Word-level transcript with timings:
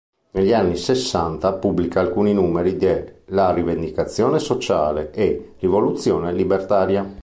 Negli 0.31 0.51
anni 0.51 0.77
Sessanta 0.77 1.53
pubblica 1.53 1.99
alcuni 1.99 2.33
numeri 2.33 2.75
de 2.75 3.21
"La 3.25 3.51
Rivendicazione 3.53 4.39
Sociale" 4.39 5.11
e 5.11 5.53
"Rivoluzione 5.59 6.33
Libertaria". 6.33 7.19